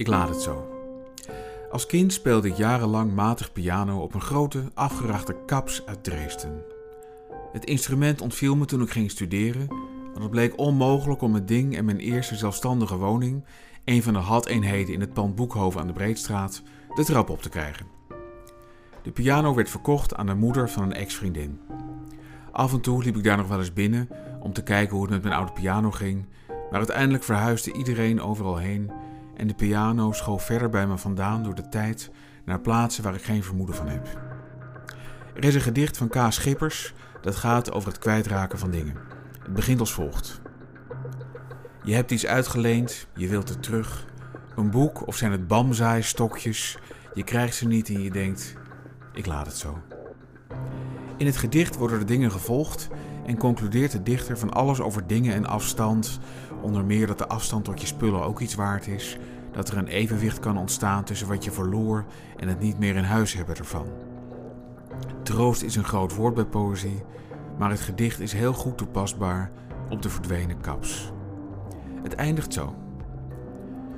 Ik 0.00 0.06
laat 0.06 0.28
het 0.28 0.42
zo. 0.42 0.68
Als 1.70 1.86
kind 1.86 2.12
speelde 2.12 2.48
ik 2.48 2.56
jarenlang 2.56 3.14
matig 3.14 3.52
piano 3.52 4.02
op 4.02 4.14
een 4.14 4.20
grote, 4.20 4.70
afgerachte 4.74 5.36
kaps 5.46 5.86
uit 5.86 6.04
Dresden. 6.04 6.62
Het 7.52 7.64
instrument 7.64 8.20
ontviel 8.20 8.56
me 8.56 8.64
toen 8.64 8.82
ik 8.82 8.90
ging 8.90 9.10
studeren, 9.10 9.66
want 10.04 10.18
het 10.18 10.30
bleek 10.30 10.58
onmogelijk 10.58 11.20
om 11.22 11.34
het 11.34 11.48
ding 11.48 11.76
en 11.76 11.84
mijn 11.84 11.98
eerste 11.98 12.36
zelfstandige 12.36 12.96
woning, 12.96 13.44
een 13.84 14.02
van 14.02 14.12
de 14.12 14.18
had-eenheden 14.18 14.94
in 14.94 15.00
het 15.00 15.12
pand 15.12 15.34
Boekhoven 15.34 15.80
aan 15.80 15.86
de 15.86 15.92
Breedstraat, 15.92 16.62
de 16.94 17.04
trap 17.04 17.28
op 17.28 17.42
te 17.42 17.48
krijgen. 17.48 17.86
De 19.02 19.10
piano 19.10 19.54
werd 19.54 19.70
verkocht 19.70 20.16
aan 20.16 20.26
de 20.26 20.34
moeder 20.34 20.70
van 20.70 20.82
een 20.82 20.92
ex-vriendin. 20.92 21.60
Af 22.52 22.72
en 22.72 22.80
toe 22.80 23.04
liep 23.04 23.16
ik 23.16 23.24
daar 23.24 23.36
nog 23.36 23.48
wel 23.48 23.58
eens 23.58 23.72
binnen 23.72 24.08
om 24.40 24.52
te 24.52 24.62
kijken 24.62 24.92
hoe 24.92 25.02
het 25.04 25.12
met 25.12 25.22
mijn 25.22 25.34
oude 25.34 25.52
piano 25.52 25.90
ging, 25.90 26.26
maar 26.48 26.78
uiteindelijk 26.78 27.24
verhuisde 27.24 27.72
iedereen 27.72 28.20
overal 28.20 28.56
heen 28.56 28.90
en 29.40 29.46
de 29.46 29.54
piano 29.54 30.12
schoof 30.12 30.44
verder 30.44 30.68
bij 30.68 30.86
me 30.86 30.98
vandaan 30.98 31.42
door 31.42 31.54
de 31.54 31.68
tijd 31.68 32.10
naar 32.44 32.60
plaatsen 32.60 33.02
waar 33.02 33.14
ik 33.14 33.22
geen 33.22 33.42
vermoeden 33.42 33.74
van 33.74 33.88
heb. 33.88 34.06
Er 35.34 35.44
is 35.44 35.54
een 35.54 35.60
gedicht 35.60 35.96
van 35.96 36.08
K. 36.08 36.16
Schippers 36.28 36.94
dat 37.20 37.36
gaat 37.36 37.72
over 37.72 37.88
het 37.88 37.98
kwijtraken 37.98 38.58
van 38.58 38.70
dingen. 38.70 38.96
Het 39.42 39.54
begint 39.54 39.80
als 39.80 39.92
volgt. 39.92 40.40
Je 41.82 41.94
hebt 41.94 42.10
iets 42.10 42.26
uitgeleend, 42.26 43.06
je 43.14 43.28
wilt 43.28 43.48
het 43.48 43.62
terug. 43.62 44.06
Een 44.56 44.70
boek 44.70 45.06
of 45.06 45.16
zijn 45.16 45.32
het 45.32 45.46
bamzaaistokjes. 45.46 46.78
Je 47.14 47.24
krijgt 47.24 47.54
ze 47.54 47.66
niet 47.66 47.88
en 47.88 48.02
je 48.02 48.10
denkt, 48.10 48.54
ik 49.12 49.26
laat 49.26 49.46
het 49.46 49.56
zo. 49.56 49.78
In 51.16 51.26
het 51.26 51.36
gedicht 51.36 51.76
worden 51.76 51.98
de 51.98 52.04
dingen 52.04 52.30
gevolgd 52.30 52.88
en 53.26 53.38
concludeert 53.38 53.92
de 53.92 54.02
dichter 54.02 54.38
van 54.38 54.52
alles 54.52 54.80
over 54.80 55.06
dingen 55.06 55.34
en 55.34 55.46
afstand, 55.46 56.18
onder 56.62 56.84
meer 56.84 57.06
dat 57.06 57.18
de 57.18 57.28
afstand 57.28 57.64
tot 57.64 57.80
je 57.80 57.86
spullen 57.86 58.22
ook 58.22 58.40
iets 58.40 58.54
waard 58.54 58.86
is, 58.86 59.18
dat 59.52 59.68
er 59.68 59.76
een 59.76 59.86
evenwicht 59.86 60.38
kan 60.38 60.58
ontstaan 60.58 61.04
tussen 61.04 61.28
wat 61.28 61.44
je 61.44 61.50
verloor 61.50 62.04
en 62.36 62.48
het 62.48 62.60
niet 62.60 62.78
meer 62.78 62.96
in 62.96 63.04
huis 63.04 63.32
hebben 63.32 63.56
ervan. 63.56 63.86
Troost 65.22 65.62
is 65.62 65.76
een 65.76 65.84
groot 65.84 66.14
woord 66.14 66.34
bij 66.34 66.44
poëzie, 66.44 67.02
maar 67.58 67.70
het 67.70 67.80
gedicht 67.80 68.20
is 68.20 68.32
heel 68.32 68.52
goed 68.52 68.78
toepasbaar 68.78 69.50
op 69.88 70.02
de 70.02 70.10
verdwenen 70.10 70.60
kaps. 70.60 71.12
Het 72.02 72.14
eindigt 72.14 72.52
zo. 72.52 72.74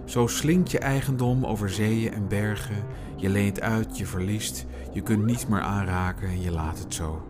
Zo 0.05 0.27
slinkt 0.27 0.71
je 0.71 0.79
eigendom 0.79 1.47
over 1.47 1.71
zeeën 1.71 2.13
en 2.13 2.29
bergen, 2.29 2.85
je 3.17 3.29
leent 3.29 3.61
uit, 3.61 3.99
je 3.99 4.07
verliest, 4.07 4.67
je 4.93 5.01
kunt 5.01 5.25
niets 5.25 5.47
meer 5.47 5.61
aanraken 5.61 6.29
en 6.29 6.41
je 6.41 6.51
laat 6.51 6.79
het 6.79 6.95
zo. 6.95 7.27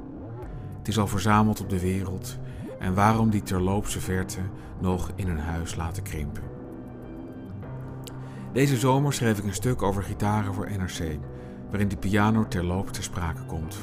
Het 0.79 0.89
is 0.89 0.99
al 0.99 1.07
verzameld 1.07 1.61
op 1.61 1.69
de 1.69 1.81
wereld 1.81 2.39
en 2.79 2.95
waarom 2.95 3.31
die 3.31 3.43
terloopse 3.43 4.01
verte 4.01 4.41
nog 4.81 5.13
in 5.15 5.29
een 5.29 5.39
huis 5.39 5.75
laten 5.75 6.03
krimpen. 6.03 6.52
Deze 8.53 8.77
zomer 8.77 9.13
schreef 9.13 9.39
ik 9.39 9.45
een 9.45 9.55
stuk 9.55 9.83
over 9.83 10.03
gitaren 10.03 10.55
voor 10.55 10.71
NRC, 10.71 11.19
waarin 11.71 11.89
de 11.89 11.97
piano 11.97 12.49
terloops 12.49 12.93
ter 12.93 13.03
sprake 13.03 13.45
komt. 13.45 13.77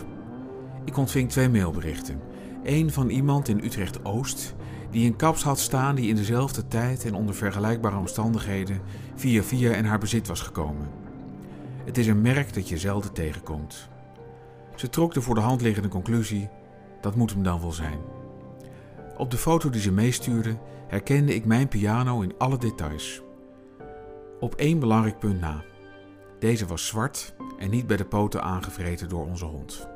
Ik 0.86 0.98
ontving 0.98 1.30
twee 1.30 1.50
mailberichten. 1.50 2.22
Eén 2.64 2.92
van 2.92 3.10
iemand 3.10 3.48
in 3.48 3.64
Utrecht-Oost 3.64 4.56
die 4.92 5.06
een 5.06 5.16
kaps 5.16 5.44
had 5.44 5.60
staan 5.60 5.96
die 5.96 6.10
in 6.10 6.16
dezelfde 6.16 6.68
tijd 6.68 7.06
en 7.06 7.14
onder 7.14 7.36
vergelijkbare 7.36 7.98
omstandigheden 7.98 8.82
via 9.16 9.44
via 9.44 9.76
in 9.76 9.86
haar 9.86 10.00
bezit 10.00 10.28
was 10.28 10.42
gekomen. 10.42 10.90
Het 11.86 11.98
is 11.98 12.08
een 12.08 12.22
merk 12.22 12.54
dat 12.54 12.70
je 12.70 12.78
zelden 12.78 13.14
tegenkomt. 13.14 13.90
Ze 14.76 14.90
trok 14.90 15.14
de 15.14 15.22
voor 15.22 15.36
de 15.36 15.42
hand 15.42 15.62
liggende 15.62 15.90
conclusie: 15.90 16.50
dat 17.02 17.16
moet 17.16 17.32
hem 17.32 17.44
dan 17.44 17.62
wel 17.62 17.72
zijn. 17.72 18.00
Op 19.18 19.32
de 19.32 19.38
foto 19.38 19.70
die 19.70 19.82
ze 19.82 19.92
meestuurde 19.92 20.58
herkende 20.88 21.36
ik 21.36 21.46
mijn 21.46 21.68
piano 21.68 22.22
in 22.22 22.34
alle 22.38 22.58
details. 22.58 23.22
Op 24.40 24.56
één 24.56 24.80
belangrijk 24.80 25.20
punt 25.20 25.40
na. 25.40 25.64
Deze 26.40 26.66
was 26.66 26.88
zwart 26.88 27.36
en 27.58 27.70
niet 27.70 27.88
bij 27.88 27.98
de 27.98 28.06
poten 28.06 28.44
aangevreten 28.44 29.10
door 29.10 29.26
onze 29.26 29.46
hond. 29.46 29.88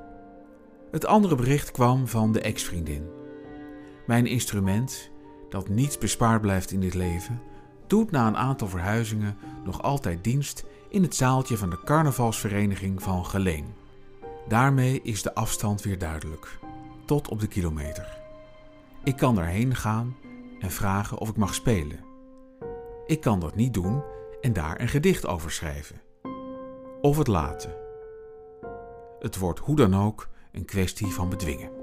Het 0.92 1.06
andere 1.06 1.36
bericht 1.36 1.72
kwam 1.72 2.08
van 2.08 2.32
de 2.32 2.42
ex-vriendin. 2.42 3.10
Mijn 4.08 4.26
instrument, 4.26 5.12
dat 5.50 5.70
niets 5.70 5.98
bespaard 5.98 6.42
blijft 6.42 6.72
in 6.72 6.80
dit 6.80 6.94
leven, 6.94 7.42
doet 7.88 8.12
na 8.12 8.28
een 8.28 8.38
aantal 8.38 8.68
verhuizingen 8.68 9.38
nog 9.64 9.82
altijd 9.82 10.24
dienst 10.24 10.66
in 10.90 11.04
het 11.04 11.16
zaaltje 11.16 11.58
van 11.58 11.70
de 11.70 11.80
carnavalsvereniging 11.84 13.04
van 13.04 13.26
Geleen. 13.26 13.66
Daarmee 14.48 15.02
is 15.02 15.22
de 15.22 15.36
afstand 15.36 15.82
weer 15.82 15.98
duidelijk, 15.98 16.60
tot 17.06 17.28
op 17.28 17.40
de 17.40 17.48
kilometer. 17.48 18.18
Ik 19.04 19.18
kan 19.18 19.36
daarheen 19.36 19.76
gaan 19.76 20.16
en 20.60 20.72
vragen 20.72 21.18
of 21.18 21.30
ik 21.30 21.38
mag 21.38 21.54
spelen. 21.54 22.00
Ik 23.06 23.22
kan 23.22 23.40
dat 23.40 23.56
niet 23.56 23.74
doen 23.74 24.04
en 24.44 24.54
daar 24.54 24.82
een 24.82 24.88
gedicht 24.88 25.28
over 25.28 25.52
schrijven. 25.52 26.02
Of 27.02 27.18
het 27.18 27.28
laten. 27.28 27.76
Het 29.20 29.38
wordt 29.38 29.60
hoe 29.60 29.76
dan 29.76 29.96
ook 29.96 30.28
een 30.52 30.66
kwestie 30.66 31.08
van 31.08 31.30
bedwingen. 31.30 31.83